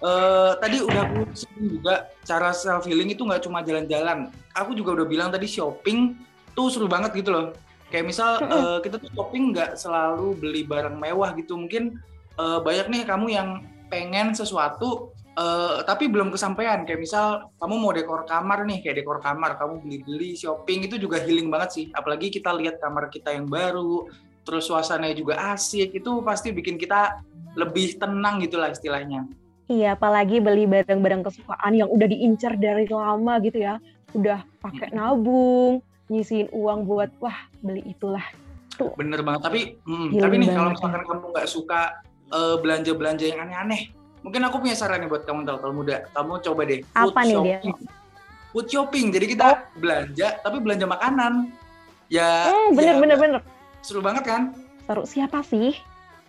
eh 0.00 0.52
tadi 0.56 0.80
udah 0.80 1.02
aku 1.12 1.28
sebut 1.36 1.60
juga 1.76 1.94
cara 2.24 2.56
self 2.56 2.88
healing 2.88 3.12
itu 3.12 3.20
nggak 3.20 3.44
cuma 3.44 3.60
jalan-jalan. 3.60 4.32
Aku 4.56 4.72
juga 4.72 4.96
udah 5.00 5.06
bilang 5.06 5.28
tadi 5.28 5.44
shopping 5.44 6.16
tuh 6.56 6.72
seru 6.72 6.88
banget 6.88 7.12
gitu 7.20 7.30
loh. 7.32 7.46
Kayak 7.92 8.06
misal 8.08 8.40
eh, 8.40 8.78
kita 8.80 8.96
tuh 8.96 9.10
shopping 9.12 9.52
nggak 9.52 9.76
selalu 9.76 10.38
beli 10.40 10.62
barang 10.64 10.96
mewah 10.96 11.36
gitu. 11.36 11.58
Mungkin 11.58 12.00
eh, 12.38 12.58
banyak 12.64 12.86
nih 12.88 13.02
kamu 13.04 13.26
yang 13.28 13.48
pengen 13.92 14.32
sesuatu 14.32 15.12
eh, 15.36 15.84
tapi 15.84 16.08
belum 16.08 16.32
kesampaian. 16.32 16.88
Kayak 16.88 17.00
misal 17.04 17.26
kamu 17.60 17.74
mau 17.76 17.92
dekor 17.92 18.24
kamar 18.24 18.64
nih, 18.64 18.80
kayak 18.80 19.04
dekor 19.04 19.20
kamar, 19.20 19.60
kamu 19.60 19.84
beli-beli 19.84 20.32
shopping 20.32 20.88
itu 20.88 20.96
juga 20.96 21.20
healing 21.20 21.52
banget 21.52 21.70
sih. 21.76 21.84
Apalagi 21.92 22.32
kita 22.32 22.56
lihat 22.56 22.80
kamar 22.80 23.12
kita 23.12 23.36
yang 23.36 23.50
baru, 23.50 24.08
terus 24.48 24.64
suasananya 24.64 25.18
juga 25.18 25.34
asik, 25.52 25.92
itu 25.92 26.24
pasti 26.24 26.56
bikin 26.56 26.80
kita 26.80 27.20
lebih 27.58 27.98
tenang 27.98 28.38
gitulah 28.40 28.70
istilahnya. 28.70 29.26
Iya, 29.70 29.94
apalagi 29.94 30.42
beli 30.42 30.66
barang-barang 30.66 31.22
kesukaan 31.22 31.78
yang 31.78 31.86
udah 31.86 32.10
diincar 32.10 32.58
dari 32.58 32.90
lama 32.90 33.38
gitu 33.38 33.62
ya. 33.62 33.78
Udah 34.10 34.42
pakai 34.58 34.90
nabung, 34.90 35.78
nyisihin 36.10 36.50
uang 36.50 36.82
buat 36.82 37.14
wah 37.22 37.38
beli 37.62 37.86
itulah. 37.86 38.26
Tuh. 38.74 38.90
Bener 38.98 39.22
banget. 39.22 39.46
Tapi, 39.46 39.60
mm, 39.86 40.06
Healing 40.10 40.18
tapi 40.18 40.34
nih 40.42 40.48
kalau 40.50 40.68
ya. 40.68 40.74
misalkan 40.74 41.02
kamu 41.06 41.24
nggak 41.30 41.46
suka 41.46 41.80
eh, 42.30 42.56
belanja-belanja 42.58 43.24
yang 43.26 43.38
aneh-aneh, 43.42 43.90
mungkin 44.22 44.42
aku 44.42 44.58
punya 44.58 44.74
saran 44.74 45.02
nih 45.02 45.10
buat 45.10 45.22
kamu 45.22 45.46
intelektual 45.46 45.74
muda. 45.74 45.96
Kamu 46.10 46.32
coba 46.42 46.60
deh 46.62 46.80
Apa 46.90 47.20
nih, 47.22 47.34
shopping. 47.34 47.74
Food 48.50 48.66
shopping. 48.66 49.06
Jadi 49.10 49.26
kita 49.30 49.48
belanja 49.74 50.28
tapi 50.38 50.58
belanja 50.58 50.86
makanan. 50.86 51.32
Ya, 52.10 52.50
Hmm, 52.50 52.74
bener 52.74 52.98
ya, 52.98 53.02
bener 53.02 53.16
bener. 53.16 53.40
seru 53.82 54.02
banget 54.02 54.26
kan? 54.26 54.42
Seru 54.82 55.06
siapa 55.06 55.46
sih 55.46 55.78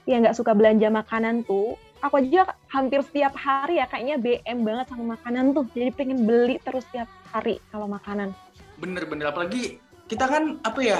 yang 0.05 0.21
nggak 0.21 0.37
suka 0.37 0.53
belanja 0.53 0.89
makanan 0.89 1.41
tuh? 1.41 1.73
Aku 2.01 2.17
aja 2.17 2.57
hampir 2.73 3.05
setiap 3.05 3.37
hari 3.37 3.77
ya 3.77 3.85
kayaknya 3.85 4.17
BM 4.17 4.65
banget 4.65 4.89
sama 4.89 5.17
makanan 5.17 5.53
tuh. 5.53 5.65
Jadi 5.73 5.93
pengen 5.93 6.25
beli 6.25 6.57
terus 6.61 6.81
setiap 6.89 7.05
hari 7.29 7.61
kalau 7.69 7.85
makanan. 7.85 8.33
Bener-bener 8.81 9.29
apalagi 9.29 9.77
kita 10.09 10.25
kan 10.25 10.57
apa 10.65 10.81
ya 10.81 10.99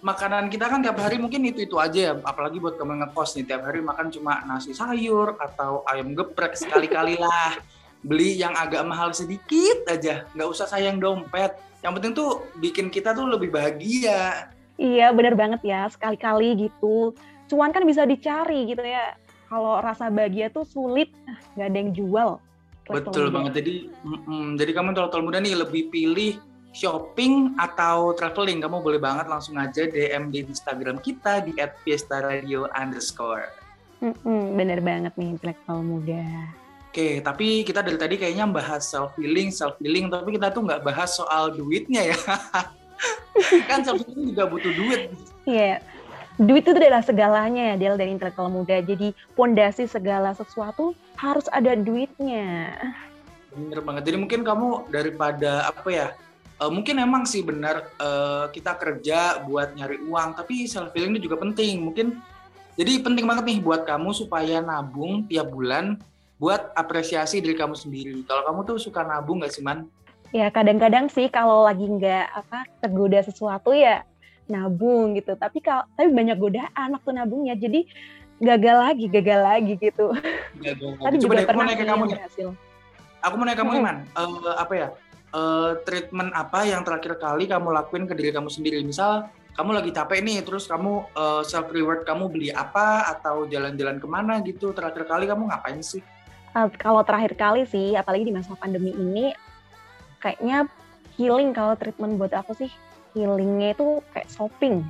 makanan 0.00 0.48
kita 0.48 0.64
kan 0.72 0.80
tiap 0.80 0.96
hari 0.96 1.20
mungkin 1.20 1.44
itu 1.44 1.68
itu 1.68 1.76
aja 1.76 2.00
ya 2.00 2.12
apalagi 2.24 2.56
buat 2.56 2.80
kamu 2.80 3.04
ngekos 3.04 3.36
nih 3.36 3.44
tiap 3.52 3.68
hari 3.68 3.84
makan 3.84 4.08
cuma 4.08 4.40
nasi 4.48 4.72
sayur 4.72 5.36
atau 5.36 5.84
ayam 5.84 6.16
geprek 6.16 6.56
sekali-kali 6.56 7.20
lah 7.20 7.60
beli 8.00 8.40
yang 8.40 8.56
agak 8.56 8.80
mahal 8.88 9.12
sedikit 9.12 9.84
aja 9.92 10.24
nggak 10.32 10.48
usah 10.48 10.64
sayang 10.64 10.96
dompet 10.96 11.52
yang 11.84 11.92
penting 11.92 12.16
tuh 12.16 12.48
bikin 12.56 12.88
kita 12.88 13.12
tuh 13.12 13.28
lebih 13.28 13.52
bahagia 13.52 14.48
Iya 14.80 15.12
bener 15.12 15.36
banget 15.36 15.60
ya 15.60 15.92
sekali-kali 15.92 16.56
gitu. 16.56 17.12
Cuan 17.52 17.68
kan 17.68 17.84
bisa 17.84 18.08
dicari 18.08 18.72
gitu 18.72 18.80
ya. 18.80 19.12
Kalau 19.50 19.82
rasa 19.82 20.06
bahagia 20.08 20.46
tuh 20.48 20.62
sulit, 20.62 21.10
nggak 21.58 21.66
ada 21.66 21.78
yang 21.78 21.92
jual. 21.92 22.30
betul 22.90 23.30
banget 23.30 23.62
jadi 23.62 23.86
mm-mm, 24.02 24.58
jadi 24.58 24.74
kamu 24.74 24.90
intelektual 24.90 25.22
muda 25.22 25.38
nih 25.38 25.54
lebih 25.54 25.94
pilih 25.94 26.42
shopping 26.74 27.54
atau 27.54 28.18
traveling 28.18 28.58
kamu 28.58 28.82
boleh 28.82 28.98
banget 28.98 29.30
langsung 29.30 29.54
aja 29.62 29.86
DM 29.86 30.34
di 30.34 30.42
Instagram 30.42 30.98
kita 30.98 31.38
di 31.46 31.54
@fiestaradio 31.86 32.66
underscore 32.74 33.46
Mm-mm, 34.00 34.56
bener 34.56 34.80
banget 34.80 35.12
nih 35.20 35.36
intelektual 35.36 35.84
muda. 35.84 36.24
Oke, 36.88 37.20
tapi 37.20 37.62
kita 37.62 37.84
dari 37.84 38.00
tadi 38.00 38.16
kayaknya 38.16 38.48
bahas 38.48 38.88
self 38.88 39.12
healing, 39.20 39.52
self 39.52 39.76
healing, 39.76 40.08
tapi 40.08 40.40
kita 40.40 40.48
tuh 40.50 40.64
nggak 40.64 40.82
bahas 40.82 41.12
soal 41.12 41.52
duitnya 41.52 42.10
ya. 42.10 42.18
kan 43.68 43.84
self 43.84 44.00
healing 44.08 44.32
juga 44.32 44.48
butuh 44.48 44.72
duit. 44.72 45.12
Iya, 45.44 45.84
duit 46.40 46.64
itu 46.64 46.72
adalah 46.72 47.04
segalanya 47.04 47.74
ya 47.74 47.76
Del 47.76 48.00
dari 48.00 48.16
intelektual 48.16 48.48
muda. 48.48 48.80
Jadi 48.80 49.12
pondasi 49.36 49.84
segala 49.84 50.32
sesuatu 50.32 50.96
harus 51.20 51.44
ada 51.52 51.76
duitnya. 51.76 52.72
Bener 53.52 53.84
banget. 53.84 54.08
Jadi 54.08 54.16
mungkin 54.16 54.40
kamu 54.40 54.88
daripada 54.88 55.68
apa 55.68 55.88
ya? 55.92 56.08
eh, 56.60 56.70
mungkin 56.70 57.00
emang 57.00 57.24
sih 57.24 57.40
benar 57.40 57.88
eh, 57.96 58.44
kita 58.52 58.76
kerja 58.76 59.44
buat 59.44 59.72
nyari 59.76 60.00
uang, 60.04 60.36
tapi 60.36 60.68
self 60.68 60.92
healing 60.96 61.16
itu 61.16 61.28
juga 61.28 61.40
penting. 61.40 61.80
Mungkin 61.84 62.20
jadi 62.76 63.00
penting 63.04 63.24
banget 63.28 63.44
nih 63.44 63.58
buat 63.60 63.84
kamu 63.84 64.12
supaya 64.16 64.64
nabung 64.64 65.28
tiap 65.28 65.52
bulan 65.52 66.00
buat 66.40 66.72
apresiasi 66.72 67.44
diri 67.44 67.56
kamu 67.56 67.76
sendiri. 67.76 68.24
Kalau 68.24 68.44
kamu 68.48 68.60
tuh 68.64 68.76
suka 68.80 69.04
nabung 69.04 69.44
nggak 69.44 69.52
sih 69.52 69.64
man? 69.64 69.84
Ya 70.30 70.48
kadang-kadang 70.48 71.10
sih 71.10 71.26
kalau 71.28 71.66
lagi 71.66 71.84
nggak 71.84 72.24
apa 72.32 72.64
tergoda 72.78 73.18
sesuatu 73.20 73.74
ya 73.74 74.06
nabung 74.50 75.14
gitu. 75.14 75.38
Tapi 75.38 75.62
kalau 75.62 75.86
tapi 75.94 76.10
banyak 76.10 76.36
godaan 76.36 76.88
waktu 76.98 77.10
nabungnya. 77.14 77.54
Jadi 77.54 77.86
gagal 78.40 78.76
lagi, 78.76 79.06
gagal 79.06 79.40
lagi 79.40 79.72
gitu. 79.78 80.12
Nggak. 80.58 80.74
Tapi 80.80 81.16
Coba 81.22 81.22
juga 81.22 81.34
deh, 81.38 81.44
aku 81.46 81.52
mau 81.54 81.62
pernah 81.62 81.66
nanya 81.70 81.76
ke 81.76 81.84
sih 81.84 81.90
kamu 81.90 82.04
berhasil. 82.10 82.48
Aku 83.20 83.34
mau 83.36 83.44
nanya 83.46 83.58
kamu. 83.58 83.70
Iman, 83.78 83.96
Eh, 84.16 84.54
apa 84.58 84.72
ya? 84.74 84.88
eh, 85.30 85.70
treatment 85.86 86.30
apa 86.34 86.66
yang 86.66 86.82
terakhir 86.82 87.14
kali 87.22 87.46
kamu 87.46 87.68
lakuin 87.70 88.04
ke 88.10 88.18
diri 88.18 88.34
kamu 88.34 88.50
sendiri? 88.50 88.82
Misal 88.82 89.30
kamu 89.54 89.78
lagi 89.78 89.90
capek 89.94 90.18
nih, 90.24 90.42
terus 90.42 90.66
kamu 90.66 91.06
self 91.44 91.68
reward 91.70 92.02
kamu 92.08 92.32
beli 92.32 92.48
apa 92.50 93.06
atau 93.12 93.44
jalan-jalan 93.46 94.00
ke 94.02 94.08
mana 94.08 94.40
gitu? 94.42 94.74
Terakhir 94.74 95.04
kali 95.06 95.30
kamu 95.30 95.46
ngapain 95.52 95.78
sih? 95.84 96.00
Uh, 96.50 96.66
kalau 96.80 97.06
terakhir 97.06 97.38
kali 97.38 97.62
sih, 97.62 97.94
apalagi 97.94 98.26
di 98.26 98.34
masa 98.34 98.58
pandemi 98.58 98.90
ini, 98.90 99.30
kayaknya 100.18 100.66
healing 101.14 101.54
kalau 101.54 101.78
treatment 101.78 102.18
buat 102.18 102.32
aku 102.34 102.56
sih 102.58 102.70
healingnya 103.12 103.74
itu 103.74 104.00
kayak 104.12 104.28
shopping. 104.28 104.82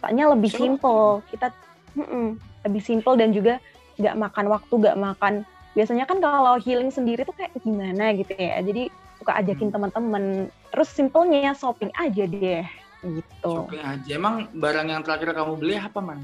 Soalnya 0.00 0.32
lebih 0.32 0.50
Shopping? 0.50 0.76
simple. 0.78 1.04
Kita 1.28 1.48
mm-mm, 1.94 2.26
lebih 2.64 2.82
simple 2.82 3.14
dan 3.16 3.32
juga 3.32 3.58
nggak 3.96 4.16
makan 4.16 4.46
waktu, 4.52 4.74
nggak 4.76 4.98
makan. 4.98 5.34
Biasanya 5.72 6.04
kan 6.04 6.20
kalau 6.20 6.56
healing 6.56 6.88
sendiri 6.88 7.24
tuh 7.24 7.36
kayak 7.36 7.52
gimana 7.60 8.12
gitu 8.12 8.32
ya. 8.32 8.60
Jadi 8.60 8.88
suka 9.16 9.40
ajakin 9.40 9.68
Hmm. 9.68 9.74
teman-teman. 9.76 10.24
Terus 10.72 10.88
simpelnya 10.88 11.52
shopping 11.52 11.92
aja 11.96 12.24
deh 12.24 12.64
gitu. 13.02 13.52
Shopping 13.64 13.80
aja. 13.80 14.10
Emang 14.12 14.48
barang 14.52 14.86
yang 14.86 15.00
terakhir 15.00 15.32
kamu 15.32 15.56
beli 15.56 15.76
apa 15.76 16.00
man? 16.00 16.20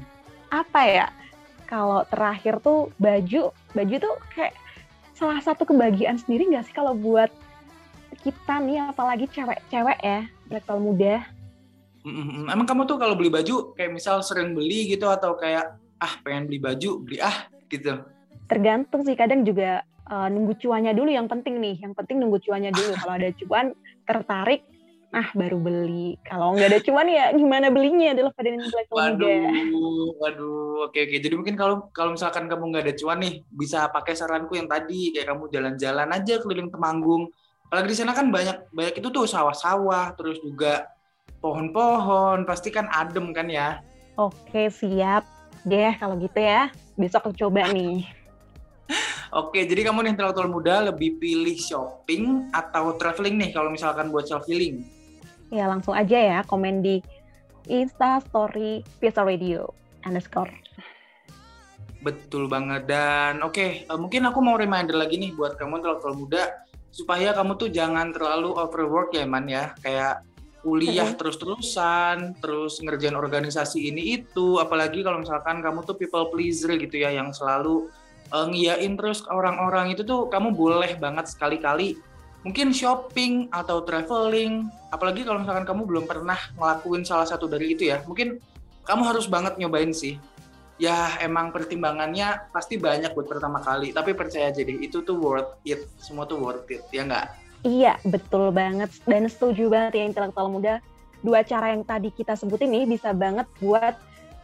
apa 0.49 0.85
ya 0.85 1.07
kalau 1.65 2.05
terakhir 2.05 2.61
tuh 2.61 2.93
baju 3.01 3.49
baju 3.73 3.95
tuh 3.97 4.15
kayak 4.37 4.53
salah 5.17 5.41
satu 5.41 5.65
kebahagiaan 5.65 6.21
sendiri 6.21 6.45
nggak 6.45 6.69
sih 6.69 6.75
kalau 6.77 6.93
buat 6.93 7.33
kita 8.23 8.53
nih 8.63 8.79
apalagi 8.89 9.27
cewek-cewek 9.29 9.99
ya 9.99 10.25
intelektual 10.47 10.79
muda 10.79 11.27
Mm-mm. 12.03 12.51
Emang 12.51 12.67
kamu 12.67 12.83
tuh 12.83 12.99
kalau 12.99 13.15
beli 13.15 13.31
baju 13.31 13.71
kayak 13.79 13.95
misal 13.95 14.19
sering 14.19 14.51
beli 14.51 14.91
gitu 14.91 15.07
atau 15.07 15.39
kayak 15.39 15.79
ah 16.03 16.13
pengen 16.19 16.51
beli 16.51 16.59
baju 16.59 16.99
beli 16.99 17.23
ah 17.23 17.47
gitu. 17.71 18.03
tergantung 18.51 19.07
sih 19.07 19.15
kadang 19.15 19.47
juga 19.47 19.87
eh, 19.87 20.27
nunggu 20.27 20.59
cuannya 20.59 20.91
dulu 20.91 21.07
yang 21.07 21.31
penting 21.31 21.63
nih 21.63 21.79
yang 21.79 21.95
penting 21.95 22.19
nunggu 22.19 22.43
cuannya 22.43 22.75
dulu 22.75 22.91
kalau 22.99 23.13
ada 23.15 23.31
cuan 23.39 23.71
tertarik 24.03 24.67
ah 25.13 25.29
baru 25.31 25.61
beli 25.61 26.17
kalau 26.27 26.57
nggak 26.57 26.73
ada 26.73 26.79
cuan 26.83 27.07
ya 27.07 27.31
gimana 27.31 27.71
belinya 27.71 28.17
adalah 28.17 28.33
pada 28.35 28.49
intelektual 28.51 29.13
muda 29.13 29.29
Waduh, 29.29 30.09
waduh, 30.19 30.89
oke 30.89 30.99
oke. 30.99 31.17
Jadi 31.21 31.35
mungkin 31.37 31.55
kalau 31.55 31.87
kalau 31.93 32.17
misalkan 32.17 32.49
kamu 32.49 32.73
nggak 32.73 32.83
ada 32.89 32.95
cuan 32.97 33.21
nih, 33.21 33.45
bisa 33.53 33.87
pakai 33.93 34.17
saranku 34.17 34.57
yang 34.57 34.65
tadi 34.65 35.13
kayak 35.13 35.31
kamu 35.31 35.43
jalan-jalan 35.53 36.09
aja 36.11 36.41
keliling 36.41 36.73
Temanggung. 36.73 37.29
Apalagi 37.73 37.89
di 37.89 37.97
sana 37.97 38.13
kan 38.13 38.29
banyak 38.29 38.69
banyak 38.69 39.01
itu 39.01 39.09
tuh 39.09 39.25
sawah-sawah, 39.25 40.13
terus 40.13 40.37
juga 40.45 40.93
pohon-pohon, 41.41 42.45
pasti 42.45 42.69
kan 42.69 42.85
adem 42.93 43.33
kan 43.33 43.49
ya. 43.49 43.81
oke 44.13 44.69
siap 44.69 45.25
deh 45.65 45.89
kalau 45.97 46.13
gitu 46.21 46.37
ya 46.37 46.69
besok 47.01 47.33
aku 47.33 47.49
coba 47.49 47.65
nih 47.73 48.05
Oke, 49.41 49.65
jadi 49.65 49.89
kamu 49.89 50.05
nih 50.05 50.11
intelektual 50.13 50.45
muda 50.45 50.93
lebih 50.93 51.17
pilih 51.17 51.57
shopping 51.57 52.53
atau 52.53 52.93
traveling 52.93 53.41
nih 53.41 53.49
kalau 53.49 53.73
misalkan 53.73 54.13
buat 54.13 54.29
self 54.29 54.45
healing? 54.45 54.85
Ya 55.49 55.65
langsung 55.65 55.97
aja 55.97 56.13
ya 56.13 56.39
komen 56.45 56.85
di 56.85 57.01
Insta 57.65 58.21
Story 58.21 58.85
Pizza 59.01 59.25
Radio 59.25 59.65
underscore. 60.05 60.53
Betul 62.05 62.45
banget 62.45 62.85
dan 62.85 63.41
oke 63.41 63.89
eh, 63.89 63.97
mungkin 63.97 64.29
aku 64.29 64.45
mau 64.45 64.61
reminder 64.61 64.93
lagi 64.93 65.17
nih 65.17 65.33
buat 65.33 65.57
kamu 65.57 65.81
intelektual 65.81 66.13
muda 66.13 66.62
supaya 66.93 67.33
kamu 67.33 67.57
tuh 67.57 67.73
jangan 67.73 68.13
terlalu 68.13 68.53
overwork 68.53 69.17
ya 69.17 69.25
man 69.25 69.49
ya. 69.49 69.73
Kayak 69.81 70.21
kuliah 70.61 71.11
terus-terusan 71.17 72.37
terus 72.39 72.77
ngerjain 72.79 73.17
organisasi 73.17 73.89
ini 73.89 74.21
itu. 74.21 74.61
Apalagi 74.61 75.01
kalau 75.01 75.25
misalkan 75.25 75.59
kamu 75.65 75.81
tuh 75.83 75.97
people 75.97 76.29
pleaser 76.29 76.77
gitu 76.77 77.01
ya 77.01 77.09
yang 77.09 77.33
selalu 77.33 77.89
eh, 78.29 78.45
ngiyain 78.47 78.93
terus 78.93 79.25
orang-orang 79.25 79.97
itu 79.97 80.05
tuh 80.05 80.29
kamu 80.29 80.53
boleh 80.53 80.95
banget 81.01 81.27
sekali-kali 81.33 81.97
mungkin 82.45 82.69
shopping 82.71 83.49
atau 83.49 83.81
traveling. 83.81 84.69
Apalagi 84.93 85.25
kalau 85.25 85.41
misalkan 85.41 85.65
kamu 85.65 85.81
belum 85.89 86.05
pernah 86.05 86.37
ngelakuin 86.55 87.01
salah 87.01 87.25
satu 87.25 87.49
dari 87.49 87.73
itu 87.73 87.89
ya. 87.89 88.05
Mungkin 88.05 88.37
kamu 88.85 89.01
harus 89.01 89.25
banget 89.25 89.57
nyobain 89.57 89.89
sih 89.95 90.19
ya 90.83 91.15
emang 91.23 91.55
pertimbangannya 91.55 92.51
pasti 92.51 92.75
banyak 92.75 93.15
buat 93.15 93.31
pertama 93.31 93.63
kali 93.63 93.95
tapi 93.95 94.11
percaya 94.11 94.51
aja 94.51 94.59
deh 94.59 94.83
itu 94.83 94.99
tuh 94.99 95.15
worth 95.15 95.55
it 95.63 95.87
semua 96.03 96.27
tuh 96.27 96.43
worth 96.43 96.67
it 96.67 96.83
ya 96.91 97.07
nggak 97.07 97.43
Iya 97.63 97.95
betul 98.03 98.51
banget 98.51 98.91
dan 99.07 99.23
setuju 99.31 99.71
banget 99.71 99.95
ya 99.95 100.03
intelektual 100.03 100.51
muda. 100.51 100.83
Dua 101.23 101.39
cara 101.47 101.71
yang 101.71 101.87
tadi 101.87 102.11
kita 102.11 102.35
sebutin 102.35 102.75
nih 102.75 102.83
bisa 102.83 103.15
banget 103.15 103.47
buat 103.63 103.95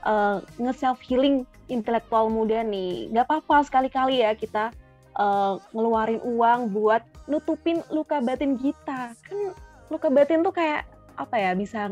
uh, 0.07 0.39
nge-self 0.55 1.03
healing 1.03 1.43
intelektual 1.67 2.31
muda 2.31 2.63
nih. 2.63 3.11
Gak 3.11 3.27
apa-apa 3.27 3.67
sekali-kali 3.67 4.23
ya 4.23 4.31
kita 4.31 4.71
uh, 5.19 5.59
ngeluarin 5.75 6.23
uang 6.23 6.71
buat 6.71 7.03
nutupin 7.27 7.83
luka 7.91 8.23
batin 8.23 8.55
kita. 8.55 9.11
Kan 9.19 9.51
luka 9.91 10.07
batin 10.07 10.39
tuh 10.39 10.55
kayak 10.55 10.87
apa 11.19 11.35
ya 11.35 11.51
bisa 11.59 11.91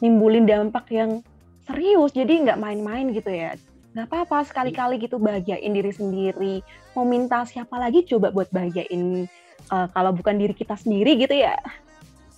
nimbulin 0.00 0.48
dampak 0.48 0.88
yang 0.88 1.20
serius 1.68 2.10
jadi 2.16 2.32
nggak 2.48 2.58
main-main 2.58 3.12
gitu 3.12 3.28
ya. 3.28 3.54
Gak 3.92 4.08
apa-apa 4.08 4.46
sekali-kali 4.46 5.00
gitu 5.00 5.20
bahagiain 5.20 5.72
diri 5.74 5.92
sendiri. 5.92 6.54
Mau 6.96 7.04
minta 7.04 7.44
siapa 7.44 7.76
lagi 7.76 8.04
coba 8.08 8.32
buat 8.32 8.48
bahagiain 8.48 9.28
uh, 9.70 9.86
kalau 9.92 10.10
bukan 10.16 10.38
diri 10.40 10.54
kita 10.56 10.74
sendiri 10.74 11.18
gitu 11.20 11.34
ya. 11.36 11.56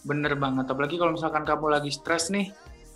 bener 0.00 0.32
banget 0.32 0.64
apalagi 0.64 0.96
kalau 0.96 1.12
misalkan 1.12 1.44
kamu 1.44 1.76
lagi 1.76 1.92
stres 1.92 2.32
nih 2.32 2.48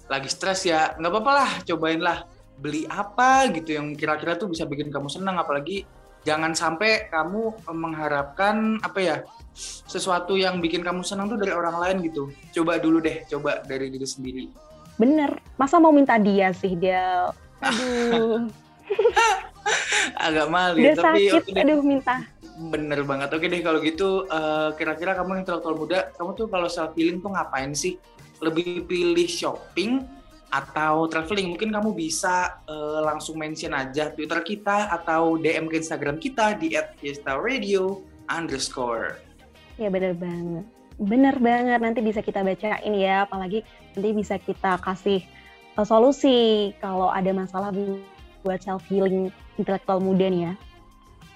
lagi 0.09 0.29
stres 0.33 0.65
ya 0.65 0.97
nggak 0.97 1.13
apa-apa 1.13 1.33
lah 1.37 1.51
cobain 1.69 2.01
lah 2.01 2.25
beli 2.57 2.89
apa 2.89 3.53
gitu 3.53 3.77
yang 3.77 3.93
kira-kira 3.93 4.41
tuh 4.41 4.49
bisa 4.49 4.65
bikin 4.65 4.89
kamu 4.89 5.13
senang 5.13 5.37
apalagi 5.37 5.85
jangan 6.25 6.57
sampai 6.57 7.13
kamu 7.13 7.53
mengharapkan 7.77 8.81
apa 8.81 8.99
ya 9.05 9.17
sesuatu 9.85 10.41
yang 10.41 10.65
bikin 10.65 10.81
kamu 10.81 11.05
senang 11.05 11.29
tuh 11.29 11.37
dari 11.37 11.53
orang 11.53 11.77
lain 11.77 11.97
gitu 12.09 12.33
coba 12.57 12.81
dulu 12.81 13.05
deh 13.05 13.29
coba 13.29 13.61
dari 13.69 13.93
diri 13.93 14.09
sendiri 14.09 14.45
Bener, 14.95 15.43
masa 15.59 15.83
mau 15.83 15.91
minta 15.91 16.15
dia 16.21 16.55
sih 16.55 16.79
dia? 16.79 17.35
Aduh. 17.59 18.47
Agak 20.25 20.47
malu 20.53 20.79
Udah 20.79 20.95
ya, 20.95 20.95
tapi 20.95 21.23
sakit, 21.33 21.45
deh. 21.51 21.63
aduh 21.65 21.81
minta. 21.83 22.23
Bener 22.71 23.03
banget. 23.03 23.35
Oke 23.35 23.51
deh 23.51 23.59
kalau 23.65 23.83
gitu 23.83 24.29
eh, 24.31 24.71
kira-kira 24.79 25.19
kamu 25.19 25.43
intelektual 25.43 25.75
muda, 25.75 26.15
kamu 26.15 26.31
tuh 26.39 26.47
kalau 26.47 26.69
self 26.71 26.95
healing 26.95 27.19
tuh 27.19 27.35
ngapain 27.35 27.75
sih? 27.75 27.99
Lebih 28.39 28.87
pilih 28.87 29.27
shopping 29.27 30.05
atau 30.55 31.11
traveling? 31.11 31.51
Mungkin 31.57 31.75
kamu 31.75 31.91
bisa 31.99 32.63
eh, 32.69 33.01
langsung 33.03 33.41
mention 33.41 33.75
aja 33.75 34.15
Twitter 34.15 34.39
kita 34.47 34.93
atau 34.93 35.35
DM 35.35 35.67
ke 35.67 35.83
Instagram 35.83 36.23
kita 36.23 36.55
di 36.55 36.79
@fiesta_radio 37.03 37.99
underscore. 38.31 39.19
Ya 39.75 39.91
bener 39.91 40.15
banget. 40.15 40.63
Bener 40.95 41.35
banget, 41.43 41.81
nanti 41.83 42.01
bisa 42.01 42.23
kita 42.23 42.47
bacain 42.47 42.95
ya, 42.95 43.27
apalagi 43.27 43.67
nanti 43.95 44.09
bisa 44.15 44.39
kita 44.39 44.79
kasih 44.79 45.27
uh, 45.75 45.83
solusi 45.83 46.71
kalau 46.79 47.11
ada 47.11 47.35
masalah 47.35 47.75
bu- 47.75 48.03
buat 48.47 48.63
self 48.63 48.85
healing 48.87 49.33
intelektual 49.59 49.99
muda 49.99 50.31
nih 50.31 50.43
ya. 50.51 50.55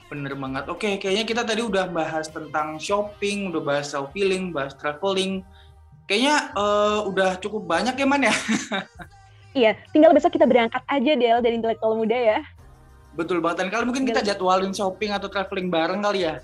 Bener 0.08 0.32
banget. 0.38 0.64
Oke, 0.72 0.96
kayaknya 0.96 1.24
kita 1.26 1.42
tadi 1.44 1.60
udah 1.60 1.90
bahas 1.90 2.30
tentang 2.32 2.80
shopping, 2.80 3.52
udah 3.52 3.60
bahas 3.60 3.92
self 3.92 4.08
healing, 4.16 4.54
bahas 4.54 4.72
traveling. 4.78 5.44
Kayaknya 6.08 6.56
eh, 6.56 6.98
udah 7.04 7.36
cukup 7.36 7.68
banyak 7.68 7.92
ya 7.98 8.06
man 8.08 8.24
ya. 8.24 8.34
Iya, 9.56 9.74
tinggal 9.90 10.12
besok 10.12 10.36
kita 10.36 10.44
berangkat 10.44 10.84
aja 10.86 11.12
Del 11.18 11.40
dari 11.40 11.58
intelektual 11.58 11.96
muda 11.98 12.14
ya. 12.14 12.38
Betul 13.16 13.42
banget. 13.42 13.64
Dan 13.64 13.68
kali 13.72 13.84
mungkin 13.88 14.04
kita 14.06 14.20
jadwalin 14.22 14.70
shopping 14.70 15.10
atau 15.10 15.26
traveling 15.26 15.66
bareng 15.72 16.04
kali 16.04 16.28
ya. 16.28 16.38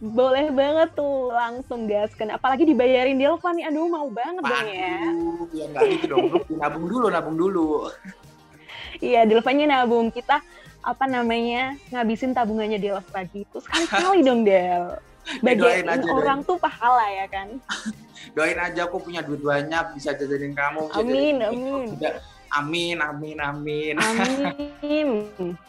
Boleh 0.00 0.48
banget 0.48 0.96
tuh, 0.96 1.28
langsung 1.28 1.84
gaskan. 1.84 2.32
Apalagi 2.32 2.64
dibayarin 2.64 3.20
Delva 3.20 3.52
nih, 3.52 3.68
aduh 3.68 3.84
mau 3.84 4.08
banget 4.08 4.40
dong 4.48 4.68
ya. 4.72 4.96
Aduh, 5.12 5.44
ya 5.52 5.64
nggak 5.68 5.84
gitu 5.92 6.04
dong. 6.08 6.24
Nabung 6.56 6.86
dulu, 6.88 7.06
nabung 7.12 7.36
dulu. 7.36 7.92
Iya, 8.96 9.28
Delvanya 9.28 9.84
nabung 9.84 10.08
kita 10.08 10.40
apa 10.80 11.04
namanya 11.04 11.76
ngabisin 11.92 12.32
tabungannya 12.32 12.80
Delva 12.80 13.20
gitu 13.28 13.60
sekali-kali 13.60 14.24
dong 14.28 14.48
Del. 14.48 14.96
doain 15.44 15.84
Bagian 15.84 15.86
aja, 16.00 16.10
orang 16.16 16.40
tuh 16.48 16.56
pahala 16.56 17.04
ya 17.12 17.28
kan. 17.28 17.60
Doain 18.36 18.56
aja 18.56 18.88
aku 18.88 19.04
punya 19.04 19.20
duit 19.20 19.44
banyak, 19.44 19.96
bisa 19.96 20.16
jajanin 20.16 20.56
kamu. 20.56 20.88
bisa 20.88 20.96
Amin, 20.96 21.34
jajanin 21.44 21.44
amin. 21.44 21.88
Amin, 22.50 22.96
amin, 22.98 23.36
amin. 23.38 23.94
Amin. 24.00 25.08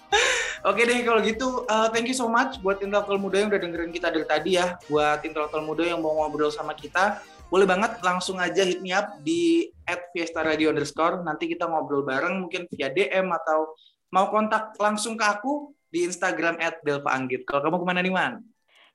Oke 0.61 0.85
deh 0.85 1.01
kalau 1.01 1.17
gitu, 1.25 1.65
uh, 1.65 1.89
thank 1.89 2.05
you 2.05 2.13
so 2.13 2.29
much 2.29 2.61
buat 2.61 2.77
intelektual 2.85 3.17
muda 3.17 3.41
yang 3.41 3.49
udah 3.49 3.61
dengerin 3.65 3.89
kita 3.89 4.13
dari 4.13 4.25
tadi 4.29 4.61
ya. 4.61 4.77
Buat 4.85 5.25
intelektual 5.25 5.65
muda 5.65 5.81
yang 5.81 6.05
mau 6.05 6.13
ngobrol 6.13 6.53
sama 6.53 6.77
kita, 6.77 7.17
boleh 7.49 7.65
banget 7.65 7.97
langsung 8.05 8.37
aja 8.37 8.61
hit 8.61 8.77
me 8.77 8.93
up 8.93 9.17
di 9.25 9.73
@fiesta_radio 10.13 10.69
underscore. 10.69 11.25
Nanti 11.25 11.49
kita 11.49 11.65
ngobrol 11.65 12.05
bareng 12.05 12.45
mungkin 12.45 12.69
via 12.69 12.93
DM 12.93 13.33
atau 13.41 13.73
mau 14.13 14.29
kontak 14.29 14.77
langsung 14.77 15.17
ke 15.17 15.25
aku 15.25 15.73
di 15.89 16.05
Instagram 16.05 16.61
@delpaanggit. 16.85 17.41
Kalau 17.49 17.65
kamu 17.65 17.81
ke 17.81 17.85
mana 17.89 17.99
nih 18.05 18.13
man? 18.13 18.33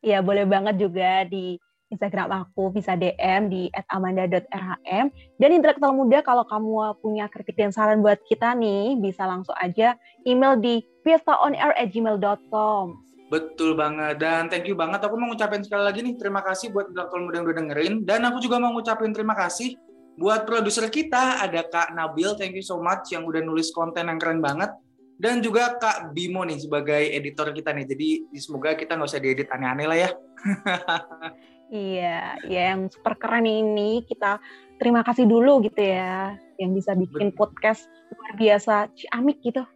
Iya, 0.07 0.23
boleh 0.23 0.47
banget 0.47 0.79
juga 0.79 1.27
di 1.27 1.59
Instagram 1.87 2.29
aku 2.35 2.75
bisa 2.75 2.99
DM 2.99 3.47
di 3.47 3.71
@amanda.rhm 3.91 5.07
dan 5.39 5.51
intelektual 5.55 5.95
muda 5.95 6.19
kalau 6.27 6.43
kamu 6.43 6.99
punya 6.99 7.31
kritik 7.31 7.55
dan 7.55 7.71
saran 7.71 8.03
buat 8.03 8.19
kita 8.27 8.59
nih 8.59 8.99
bisa 8.99 9.23
langsung 9.23 9.55
aja 9.59 9.95
email 10.27 10.59
di 10.59 10.83
fiestaonair@gmail.com. 11.07 12.85
Betul 13.27 13.75
banget 13.75 14.23
dan 14.23 14.47
thank 14.51 14.67
you 14.67 14.79
banget. 14.79 15.03
Aku 15.03 15.19
mau 15.19 15.31
ngucapin 15.31 15.63
sekali 15.63 15.83
lagi 15.83 16.03
nih 16.03 16.15
terima 16.19 16.43
kasih 16.43 16.71
buat 16.75 16.91
intelektual 16.91 17.23
muda 17.27 17.37
yang 17.39 17.47
udah 17.47 17.59
dengerin 17.59 17.95
dan 18.07 18.21
aku 18.27 18.39
juga 18.43 18.63
mau 18.63 18.75
ngucapin 18.75 19.11
terima 19.15 19.35
kasih 19.35 19.79
buat 20.17 20.49
produser 20.49 20.89
kita 20.89 21.45
ada 21.45 21.61
Kak 21.69 21.93
Nabil, 21.93 22.33
thank 22.41 22.57
you 22.57 22.65
so 22.65 22.81
much 22.81 23.13
yang 23.13 23.29
udah 23.29 23.45
nulis 23.45 23.69
konten 23.69 24.09
yang 24.09 24.17
keren 24.17 24.41
banget 24.41 24.73
dan 25.17 25.41
juga 25.41 25.77
Kak 25.77 26.13
Bimo 26.13 26.45
nih 26.45 26.61
sebagai 26.61 27.03
editor 27.13 27.53
kita 27.53 27.73
nih. 27.73 27.85
Jadi 27.89 28.09
semoga 28.37 28.77
kita 28.77 28.97
nggak 28.97 29.09
usah 29.09 29.21
diedit 29.21 29.49
aneh-aneh 29.49 29.87
lah 29.89 29.99
ya. 30.09 30.11
Iya, 31.67 32.39
ya 32.47 32.63
yang 32.75 32.87
super 32.87 33.19
keren 33.19 33.43
ini 33.43 34.07
kita 34.07 34.39
terima 34.79 35.03
kasih 35.03 35.27
dulu 35.27 35.67
gitu 35.67 35.83
ya 35.83 36.39
yang 36.63 36.73
bisa 36.73 36.95
bikin 36.95 37.35
podcast 37.35 37.91
luar 38.15 38.33
biasa 38.39 38.75
ciamik 38.95 39.43
gitu. 39.43 39.67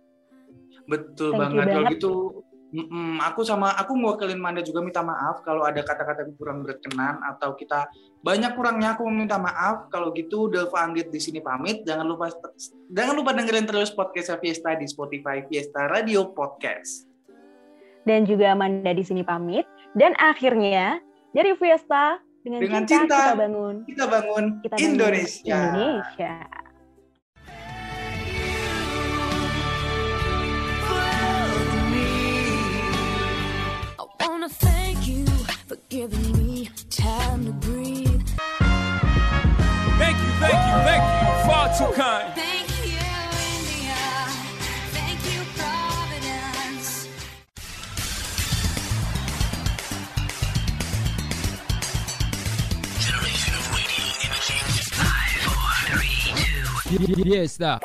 Betul 0.86 1.34
Thank 1.34 1.40
banget. 1.42 1.66
Kalau 1.66 1.90
gitu 1.90 2.14
mm-mm, 2.70 3.18
aku 3.26 3.42
sama 3.42 3.74
aku 3.74 3.98
mewakilin 3.98 4.38
Manda 4.38 4.62
juga 4.62 4.80
minta 4.86 5.02
maaf 5.02 5.42
kalau 5.42 5.66
ada 5.66 5.82
kata-kata 5.82 6.22
yang 6.26 6.34
kurang 6.38 6.62
berkenan 6.62 7.18
atau 7.26 7.58
kita 7.58 7.90
banyak 8.22 8.54
kurangnya 8.54 8.94
aku 8.94 9.02
meminta 9.10 9.36
maaf. 9.42 9.90
Kalau 9.90 10.14
gitu 10.14 10.46
Delva 10.46 10.86
Anggit 10.86 11.10
di 11.10 11.18
sini 11.18 11.42
pamit. 11.42 11.82
Jangan 11.82 12.06
lupa 12.06 12.30
jangan 12.94 13.14
lupa 13.18 13.34
dengerin 13.34 13.66
terus 13.66 13.90
podcast 13.90 14.38
Fiesta 14.38 14.78
di 14.78 14.86
Spotify 14.86 15.42
Fiesta 15.50 15.90
Radio 15.90 16.30
Podcast. 16.30 17.10
Dan 18.06 18.24
juga 18.24 18.54
Amanda 18.54 18.94
di 18.94 19.02
sini 19.04 19.26
pamit. 19.26 19.66
Dan 19.92 20.14
akhirnya 20.16 21.02
dari 21.30 21.54
Fiesta 21.54 22.18
dengan, 22.42 22.58
Dengan 22.64 22.82
cinta, 22.88 23.04
cinta, 23.04 23.18
kita 23.20 23.34
bangun 23.36 23.74
Kita 23.84 24.04
bangun 24.08 24.44
kita 24.64 24.74
bangun 24.76 24.90
Indonesia. 24.96 25.58
Indonesia. 25.60 26.34
I 34.20 34.28
wanna 34.28 34.48
thank 34.48 35.06
you 35.08 35.24
for 35.68 35.76
giving 35.88 36.32
me 36.36 36.68
time 36.90 37.44
to 37.46 37.52
breathe. 37.52 38.28
Thank 40.00 40.16
you, 40.16 40.30
thank 40.40 40.60
you, 40.60 40.76
thank 40.88 41.04
you. 41.04 41.28
Far 41.48 41.68
too 41.76 41.92
kind. 41.96 42.29
Fiesta. 57.06 57.80